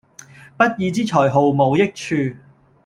[0.57, 2.35] 不義之財毫無益處